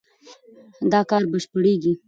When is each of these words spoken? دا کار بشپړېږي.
دا 0.91 1.01
کار 1.09 1.23
بشپړېږي. 1.31 1.93